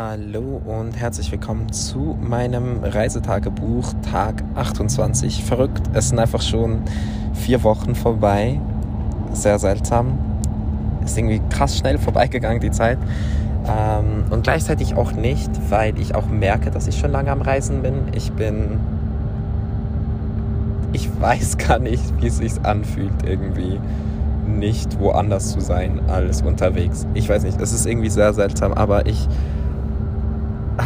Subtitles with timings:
[0.00, 5.42] Hallo und herzlich willkommen zu meinem Reisetagebuch Tag 28.
[5.42, 6.82] Verrückt, es sind einfach schon
[7.34, 8.60] vier Wochen vorbei.
[9.32, 10.16] Sehr seltsam.
[11.04, 12.96] Ist irgendwie krass schnell vorbeigegangen, die Zeit.
[13.66, 17.82] Ähm, und gleichzeitig auch nicht, weil ich auch merke, dass ich schon lange am Reisen
[17.82, 17.94] bin.
[18.14, 18.78] Ich bin.
[20.92, 23.80] Ich weiß gar nicht, wie es sich anfühlt, irgendwie
[24.46, 27.04] nicht woanders zu sein als unterwegs.
[27.14, 29.26] Ich weiß nicht, es ist irgendwie sehr seltsam, aber ich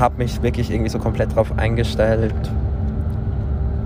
[0.03, 2.35] habe mich wirklich irgendwie so komplett darauf eingestellt,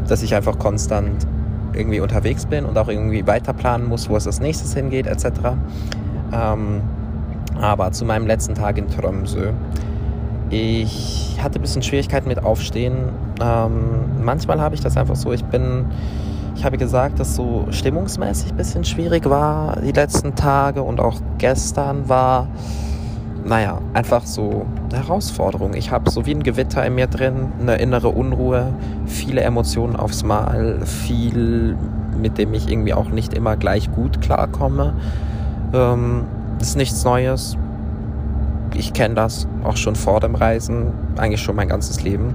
[0.08, 1.26] dass ich einfach konstant
[1.74, 5.26] irgendwie unterwegs bin und auch irgendwie weiter planen muss, wo es als nächstes hingeht, etc.
[6.32, 6.80] Ähm,
[7.60, 9.52] aber zu meinem letzten Tag in Tromsø.
[10.48, 13.10] Ich hatte ein bisschen Schwierigkeiten mit Aufstehen.
[13.42, 13.74] Ähm,
[14.22, 15.84] manchmal habe ich das einfach so, ich bin,
[16.56, 21.20] ich habe gesagt, dass so stimmungsmäßig ein bisschen schwierig war die letzten Tage und auch
[21.36, 22.48] gestern war
[23.46, 25.74] naja, einfach so eine Herausforderung.
[25.74, 28.74] Ich habe so wie ein Gewitter in mir drin, eine innere Unruhe,
[29.06, 31.76] viele Emotionen aufs Mal, viel,
[32.20, 34.94] mit dem ich irgendwie auch nicht immer gleich gut klarkomme.
[35.72, 36.24] Ähm,
[36.60, 37.56] ist nichts Neues.
[38.74, 42.34] Ich kenne das auch schon vor dem Reisen, eigentlich schon mein ganzes Leben.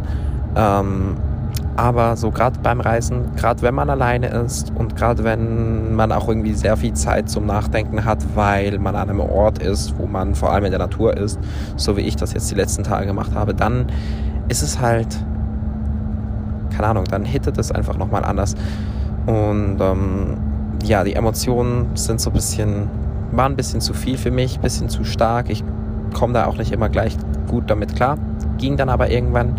[0.56, 1.18] Ähm,
[1.82, 6.28] aber so gerade beim Reisen, gerade wenn man alleine ist und gerade wenn man auch
[6.28, 10.36] irgendwie sehr viel Zeit zum Nachdenken hat, weil man an einem Ort ist, wo man
[10.36, 11.40] vor allem in der Natur ist,
[11.78, 13.88] so wie ich das jetzt die letzten Tage gemacht habe, dann
[14.48, 15.08] ist es halt,
[16.70, 18.54] keine Ahnung, dann hittet es einfach nochmal anders.
[19.26, 20.38] Und ähm,
[20.84, 22.90] ja, die Emotionen sind so ein bisschen,
[23.32, 25.50] waren ein bisschen zu viel für mich, ein bisschen zu stark.
[25.50, 25.64] Ich
[26.14, 28.20] komme da auch nicht immer gleich gut damit klar.
[28.60, 29.56] Ging dann aber irgendwann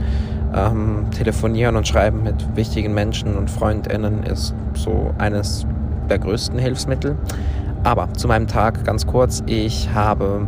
[0.55, 5.67] ähm, telefonieren und Schreiben mit wichtigen Menschen und FreundInnen ist so eines
[6.09, 7.17] der größten Hilfsmittel.
[7.85, 9.43] Aber zu meinem Tag ganz kurz.
[9.47, 10.47] Ich habe,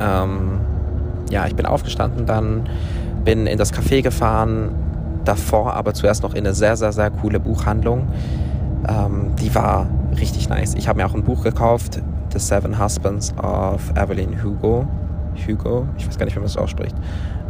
[0.00, 0.60] ähm,
[1.30, 2.68] ja, ich bin aufgestanden, dann
[3.24, 4.70] bin in das Café gefahren,
[5.24, 8.06] davor aber zuerst noch in eine sehr, sehr, sehr coole Buchhandlung.
[8.88, 10.74] Ähm, die war richtig nice.
[10.74, 12.00] Ich habe mir auch ein Buch gekauft,
[12.32, 14.86] The Seven Husbands of Evelyn Hugo.
[15.46, 16.94] Hugo, ich weiß gar nicht, wie man das ausspricht.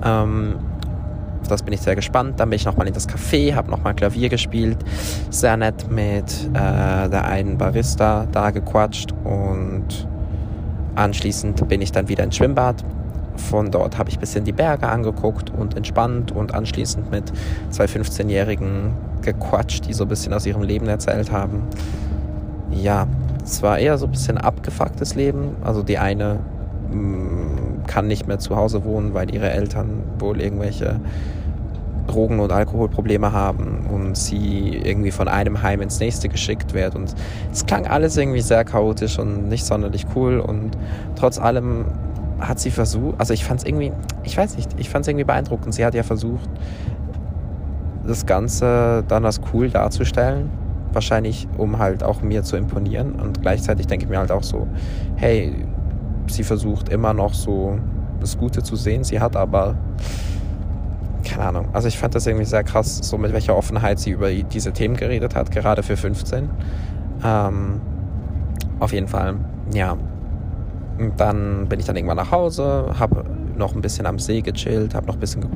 [0.05, 0.57] Ähm,
[1.41, 2.39] auf das bin ich sehr gespannt.
[2.39, 4.78] Dann bin ich nochmal in das Café, habe nochmal Klavier gespielt.
[5.31, 10.06] Sehr nett mit äh, der einen Barista da gequatscht und
[10.95, 12.84] anschließend bin ich dann wieder ins Schwimmbad.
[13.37, 17.33] Von dort habe ich ein bisschen die Berge angeguckt und entspannt und anschließend mit
[17.71, 21.62] zwei 15-Jährigen gequatscht, die so ein bisschen aus ihrem Leben erzählt haben.
[22.71, 23.07] Ja,
[23.43, 25.57] es war eher so ein bisschen abgefucktes Leben.
[25.65, 26.41] Also die eine
[26.91, 27.59] mh, mm,
[27.91, 31.01] kann nicht mehr zu Hause wohnen, weil ihre Eltern wohl irgendwelche
[32.06, 36.95] Drogen- und Alkoholprobleme haben und sie irgendwie von einem Heim ins nächste geschickt wird.
[36.95, 37.17] Und
[37.51, 40.39] es klang alles irgendwie sehr chaotisch und nicht sonderlich cool.
[40.39, 40.78] Und
[41.17, 41.87] trotz allem
[42.39, 45.25] hat sie versucht, also ich fand es irgendwie, ich weiß nicht, ich fand es irgendwie
[45.25, 45.75] beeindruckend.
[45.75, 46.49] Sie hat ja versucht,
[48.07, 50.49] das Ganze dann als cool darzustellen.
[50.93, 53.17] Wahrscheinlich, um halt auch mir zu imponieren.
[53.17, 54.69] Und gleichzeitig denke ich mir halt auch so,
[55.17, 55.53] hey,
[56.33, 57.79] sie versucht immer noch so
[58.21, 59.05] das Gute zu sehen.
[59.05, 59.77] Sie hat aber
[61.25, 61.69] keine Ahnung.
[61.73, 64.97] Also ich fand das irgendwie sehr krass, so mit welcher Offenheit sie über diese Themen
[64.97, 66.49] geredet hat, gerade für 15.
[67.25, 67.81] Ähm,
[68.79, 69.37] auf jeden Fall,
[69.73, 69.97] ja.
[70.99, 73.25] Und dann bin ich dann irgendwann nach Hause, habe
[73.57, 75.47] noch ein bisschen am See gechillt, habe noch ein bisschen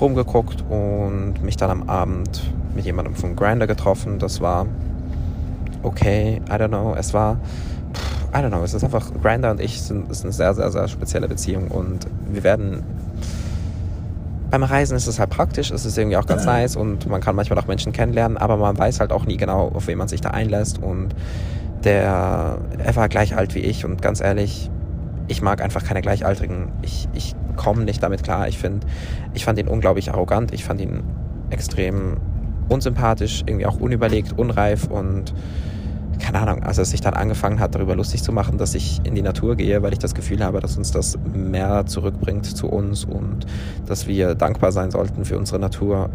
[0.00, 2.42] rumgeguckt und mich dann am Abend
[2.74, 4.18] mit jemandem von Grinder getroffen.
[4.18, 4.66] Das war
[5.82, 6.94] okay, I don't know.
[6.96, 7.38] Es war,
[8.34, 10.88] I don't know, es ist einfach, Grinder und ich sind, ist eine sehr, sehr, sehr
[10.88, 12.82] spezielle Beziehung und wir werden
[14.50, 17.34] beim Reisen ist es halt praktisch, es ist irgendwie auch ganz nice und man kann
[17.34, 20.20] manchmal auch Menschen kennenlernen, aber man weiß halt auch nie genau, auf wen man sich
[20.20, 20.78] da einlässt.
[20.78, 21.14] Und
[21.82, 24.70] der, er war gleich alt wie ich und ganz ehrlich,
[25.26, 26.70] ich mag einfach keine Gleichaltrigen.
[26.82, 28.46] Ich, ich komme nicht damit klar.
[28.46, 28.86] Ich finde,
[29.32, 31.02] ich fand ihn unglaublich arrogant, ich fand ihn
[31.50, 32.18] extrem
[32.68, 35.34] unsympathisch, irgendwie auch unüberlegt, unreif und
[36.18, 39.14] keine Ahnung, als er sich dann angefangen hat, darüber lustig zu machen, dass ich in
[39.14, 43.04] die Natur gehe, weil ich das Gefühl habe, dass uns das mehr zurückbringt zu uns
[43.04, 43.46] und
[43.86, 46.10] dass wir dankbar sein sollten für unsere Natur,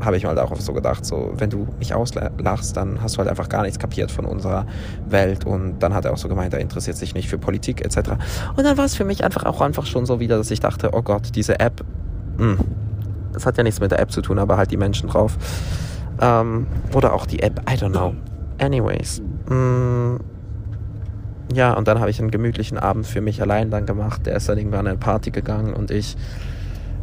[0.00, 3.28] habe ich mal darauf so gedacht, so, wenn du mich auslachst, dann hast du halt
[3.28, 4.66] einfach gar nichts kapiert von unserer
[5.08, 8.12] Welt und dann hat er auch so gemeint, er interessiert sich nicht für Politik etc.
[8.56, 10.90] Und dann war es für mich einfach auch einfach schon so wieder, dass ich dachte,
[10.92, 11.84] oh Gott, diese App,
[12.38, 12.58] mh, hm,
[13.32, 15.38] das hat ja nichts mit der App zu tun, aber halt die Menschen drauf.
[16.20, 18.14] Ähm, oder auch die App, I don't know.
[18.62, 19.20] Anyways.
[19.48, 20.18] Mm,
[21.52, 24.24] ja, und dann habe ich einen gemütlichen Abend für mich allein dann gemacht.
[24.24, 26.16] Der ist dann irgendwann an eine Party gegangen und ich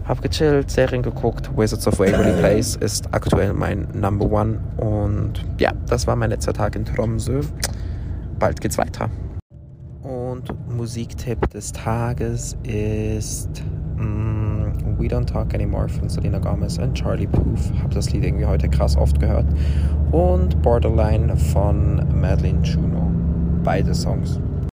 [0.06, 1.52] habe gechillt, Serien geguckt.
[1.56, 4.60] Wizards of Waverly Place ist aktuell mein Number One.
[4.78, 7.42] Und ja, das war mein letzter Tag in Tromsø.
[8.40, 9.10] Bald geht's weiter.
[10.02, 13.64] Und Musiktipp des Tages ist
[14.00, 17.72] We Don't Talk Anymore von Selena Gomez und Charlie Puth.
[17.84, 19.46] Hab das Lied irgendwie heute krass oft gehört.
[20.12, 23.12] Und Borderline von Madeline Juno.
[23.63, 24.40] Beide Songs